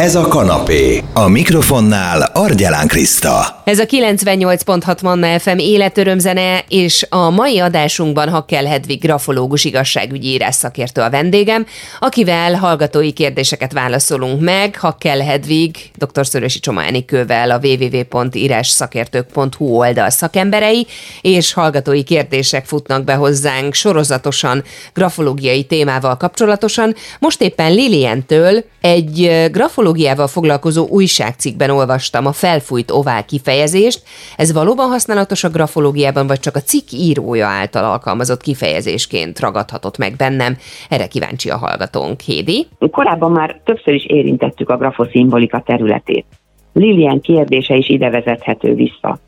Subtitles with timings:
[0.00, 1.02] Ez a kanapé.
[1.12, 3.62] A mikrofonnál Argyelán Kriszta.
[3.64, 10.54] Ez a 98.6 Manna FM életörömzene, és a mai adásunkban Hakkel Hedvig grafológus igazságügyi írás
[10.54, 11.66] szakértő a vendégem,
[12.00, 14.76] akivel hallgatói kérdéseket válaszolunk meg.
[14.76, 16.26] Hakkel Hedvig, dr.
[16.26, 20.86] Szörösi Csoma Enikővel a www.írásszakértők.hu oldal szakemberei,
[21.20, 24.64] és hallgatói kérdések futnak be hozzánk sorozatosan
[24.94, 26.94] grafológiai témával kapcsolatosan.
[27.18, 34.02] Most éppen Lilientől egy grafológiai pszichológiával foglalkozó újságcikkben olvastam a felfújt ovál kifejezést.
[34.36, 40.16] Ez valóban használatos a grafológiában, vagy csak a cikk írója által alkalmazott kifejezésként ragadhatott meg
[40.16, 40.56] bennem?
[40.88, 42.20] Erre kíváncsi a hallgatónk.
[42.20, 42.66] Hédi?
[42.90, 46.26] Korábban már többször is érintettük a grafoszimbolika területét.
[46.72, 49.18] Lilian kérdése is ide vezethető vissza.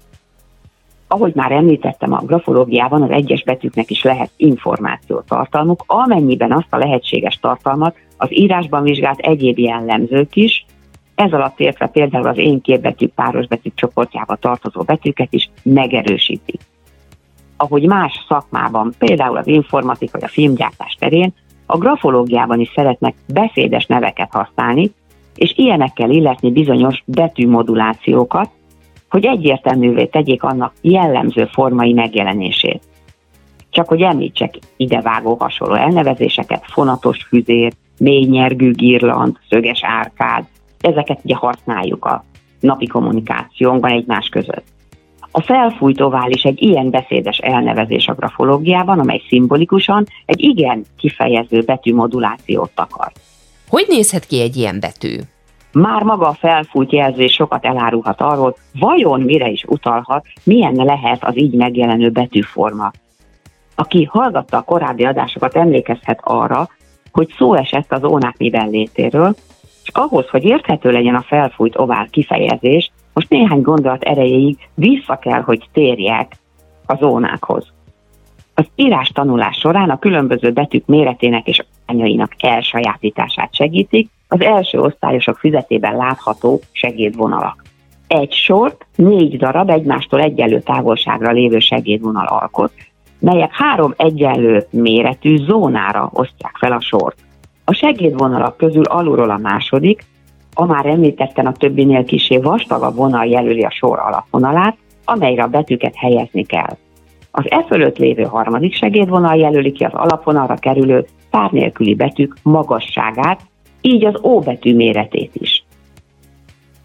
[1.08, 6.78] Ahogy már említettem, a grafológiában az egyes betűknek is lehet információ tartalmuk, amennyiben azt a
[6.78, 10.66] lehetséges tartalmat az írásban vizsgált egyéb jellemzők is,
[11.14, 16.58] ez alatt értve például az én képbetű páros betűk csoportjába tartozó betűket is megerősíti.
[17.56, 21.34] Ahogy más szakmában, például az informatik vagy a filmgyártás terén,
[21.66, 24.92] a grafológiában is szeretnek beszédes neveket használni,
[25.34, 28.50] és ilyenekkel illetni bizonyos betűmodulációkat,
[29.10, 32.82] hogy egyértelművé tegyék annak jellemző formai megjelenését.
[33.70, 40.44] Csak hogy említsek idevágó hasonló elnevezéseket, fonatos füzér, mélynyergű girland, szöges árkád,
[40.80, 42.24] ezeket ugye használjuk a
[42.60, 44.64] napi kommunikációnkban egymás között.
[45.30, 52.72] A felfújt ovális egy ilyen beszédes elnevezés a grafológiában, amely szimbolikusan egy igen kifejező betűmodulációt
[52.74, 53.12] akar.
[53.68, 55.16] Hogy nézhet ki egy ilyen betű?
[55.78, 61.38] Már maga a felfújt jelzés sokat elárulhat arról, vajon mire is utalhat, milyen lehet az
[61.38, 62.92] így megjelenő betűforma.
[63.74, 66.68] Aki hallgatta a korábbi adásokat, emlékezhet arra,
[67.12, 69.34] hogy szó esett az ónák miben létéről,
[69.82, 75.40] és ahhoz, hogy érthető legyen a felfújt ovál kifejezés, most néhány gondolat erejéig vissza kell,
[75.40, 76.36] hogy térjek
[76.86, 77.72] a zónákhoz.
[78.54, 85.38] Az írás tanulás során a különböző betűk méretének és arányainak elsajátítását segítik az első osztályosok
[85.38, 87.62] füzetében látható segédvonalak.
[88.08, 92.72] Egy sort négy darab egymástól egyenlő távolságra lévő segédvonal alkot,
[93.18, 97.16] melyek három egyenlő méretű zónára osztják fel a sort.
[97.64, 100.04] A segédvonalak közül alulról a második,
[100.54, 105.94] a már említetten a többinél kisé vastagabb vonal jelöli a sor alapvonalát, amelyre a betűket
[105.96, 106.76] helyezni kell.
[107.30, 113.40] Az e fölött lévő harmadik segédvonal jelöli ki az alapvonalra kerülő pár nélküli betűk magasságát,
[113.80, 115.64] így az ó betű méretét is.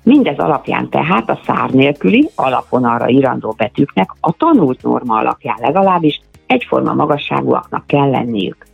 [0.03, 6.94] Mindez alapján tehát a szár nélküli alapvonalra írandó betűknek a tanult norma alapján legalábbis egyforma
[6.94, 8.66] magasságúaknak kell lenniük.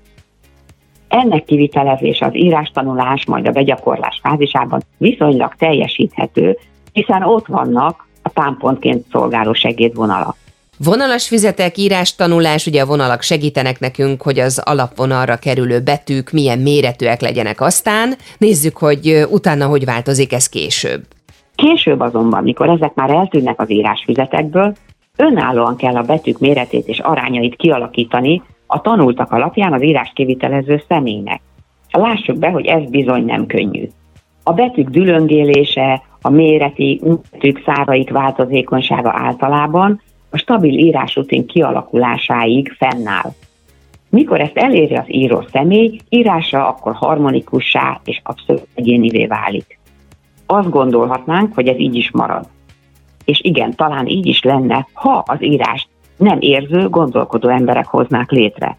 [1.07, 6.57] Ennek kivitelezés az írástanulás, majd a begyakorlás fázisában viszonylag teljesíthető,
[6.91, 10.35] hiszen ott vannak a támpontként szolgáló segédvonalak.
[10.83, 16.59] Vonalas fizetek, írás, tanulás, ugye a vonalak segítenek nekünk, hogy az alapvonalra kerülő betűk milyen
[16.59, 18.13] méretűek legyenek aztán.
[18.38, 21.03] Nézzük, hogy utána hogy változik ez később.
[21.55, 24.75] Később azonban, mikor ezek már eltűnnek az írásfüzetekből,
[25.15, 31.41] önállóan kell a betűk méretét és arányait kialakítani a tanultak alapján az írás kivitelező személynek.
[31.91, 33.88] Lássuk be, hogy ez bizony nem könnyű.
[34.44, 37.01] A betűk dülöngélése, a méreti,
[37.31, 43.33] betűk száraik változékonysága általában a stabil írásrutin kialakulásáig fennáll.
[44.09, 49.79] Mikor ezt eléri az író személy, írása akkor harmonikussá és abszolút egyénivé válik.
[50.45, 52.47] Azt gondolhatnánk, hogy ez így is marad.
[53.25, 58.77] És igen, talán így is lenne, ha az írás nem érző, gondolkodó emberek hoznák létre.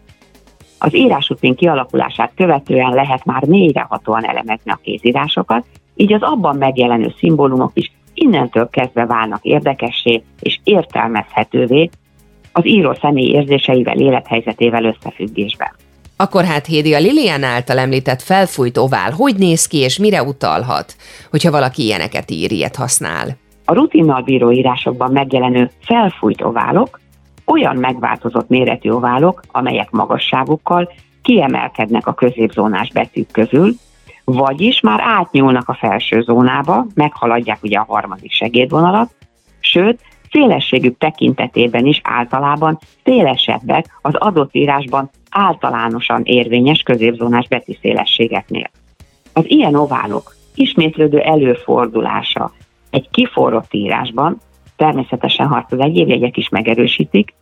[0.79, 7.71] Az írásrutin kialakulását követően lehet már mélyrehatóan elemezni a kézírásokat, így az abban megjelenő szimbólumok
[7.73, 7.91] is
[8.21, 11.89] innentől kezdve válnak érdekessé és értelmezhetővé
[12.51, 15.71] az író személy érzéseivel, élethelyzetével összefüggésben.
[16.15, 20.95] Akkor hát Hédi, a Lilian által említett felfújt ovál, hogy néz ki és mire utalhat,
[21.29, 23.27] hogyha valaki ilyeneket ír, ilyet használ?
[23.65, 26.99] A rutinnal bíró írásokban megjelenő felfújt oválok
[27.45, 30.91] olyan megváltozott méretű oválok, amelyek magasságukkal
[31.21, 33.73] kiemelkednek a középzónás betűk közül,
[34.33, 39.15] vagyis már átnyúlnak a felső zónába, meghaladják ugye a harmadik segédvonalat,
[39.59, 39.99] sőt,
[40.31, 48.69] szélességük tekintetében is általában szélesebbek az adott írásban általánosan érvényes középzónás betűszélességeknél.
[49.33, 52.51] Az ilyen oválok ismétlődő előfordulása
[52.89, 54.37] egy kiforrott írásban,
[54.75, 57.33] természetesen ha az egyéb jegyek is megerősítik,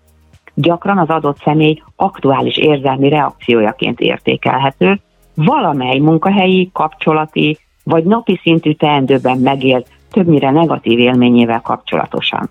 [0.54, 5.00] gyakran az adott személy aktuális érzelmi reakciójaként értékelhető,
[5.46, 12.50] valamely munkahelyi, kapcsolati vagy napi szintű teendőben megélt többnyire negatív élményével kapcsolatosan.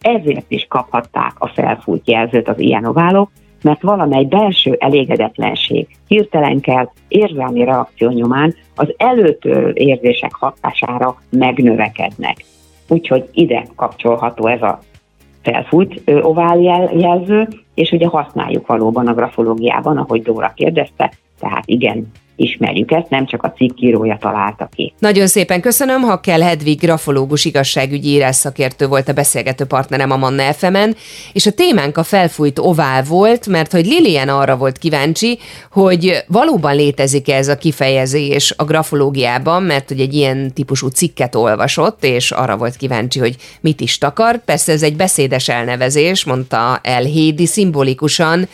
[0.00, 3.30] Ezért is kaphatták a felfújt jelzőt az ilyen oválok,
[3.62, 12.44] mert valamely belső elégedetlenség, hirtelenkel érzelmi reakció nyomán az előtől érzések hatására megnövekednek.
[12.88, 14.80] Úgyhogy ide kapcsolható ez a
[15.42, 16.58] felfújt ovál
[16.92, 23.26] jelző, és ugye használjuk valóban a grafológiában, ahogy Dóra kérdezte, tehát igen, ismerjük ezt, nem
[23.26, 24.92] csak a cikkírója találta ki.
[24.98, 30.16] Nagyon szépen köszönöm, ha kell Hedvig grafológus igazságügyi írás szakértő volt a beszélgető partnerem a
[30.16, 30.76] Manna fm
[31.32, 35.38] és a témánk a felfújt ovál volt, mert hogy Lilian arra volt kíváncsi,
[35.72, 42.04] hogy valóban létezik ez a kifejezés a grafológiában, mert hogy egy ilyen típusú cikket olvasott,
[42.04, 44.44] és arra volt kíváncsi, hogy mit is takar.
[44.44, 48.48] Persze ez egy beszédes elnevezés, mondta el Hédi, szimbolikusan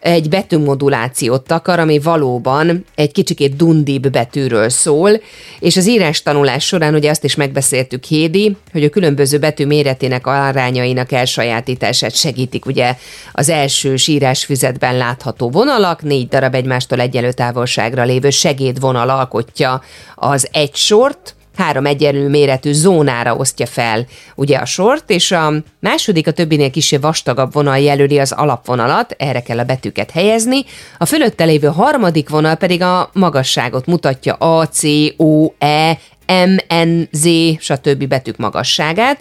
[0.00, 5.10] egy betűmodulációt takar, ami valóban egy kicsikét dundibb betűről szól,
[5.58, 10.26] és az írás tanulás során ugye azt is megbeszéltük Hédi, hogy a különböző betű méretének
[10.26, 12.94] arányainak elsajátítását segítik ugye
[13.32, 19.82] az első írásfüzetben látható vonalak, négy darab egymástól egyenlő távolságra lévő segédvonal alkotja
[20.14, 26.26] az egy sort, három egyenlő méretű zónára osztja fel ugye a sort, és a második
[26.26, 30.64] a többinél kisebb vastagabb vonal jelöli az alapvonalat, erre kell a betűket helyezni,
[30.98, 34.82] a fölötte lévő harmadik vonal pedig a magasságot mutatja A, C,
[35.16, 37.26] O, E, M, N, Z,
[37.58, 38.06] stb.
[38.08, 39.20] betűk magasságát,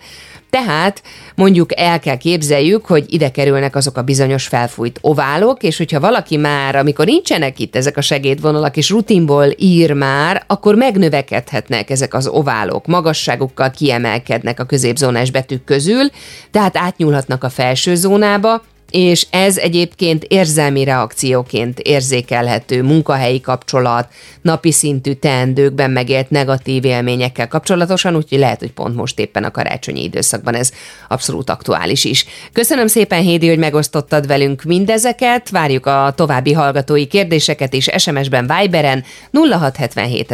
[0.56, 1.02] tehát
[1.36, 6.38] mondjuk el kell képzeljük, hogy ide kerülnek azok a bizonyos felfújt oválok, és hogyha valaki
[6.38, 12.28] már, amikor nincsenek itt ezek a segédvonalak, és rutinból ír már, akkor megnövekedhetnek ezek az
[12.28, 16.10] oválok, magasságukkal kiemelkednek a középzónás betűk közül,
[16.52, 18.62] tehát átnyúlhatnak a felső zónába,
[18.96, 24.08] és ez egyébként érzelmi reakcióként érzékelhető munkahelyi kapcsolat,
[24.42, 30.04] napi szintű teendőkben megélt negatív élményekkel kapcsolatosan, úgyhogy lehet, hogy pont most éppen a karácsonyi
[30.04, 30.72] időszakban ez
[31.08, 32.26] abszolút aktuális is.
[32.54, 39.04] Köszönöm szépen, Hédi, hogy megosztottad velünk mindezeket, várjuk a további hallgatói kérdéseket is SMS-ben, Viberen
[39.32, 40.32] 0677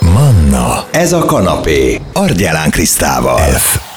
[0.00, 3.38] Manna, ez a kanapé, Argyelán Krisztával.
[3.38, 3.91] F.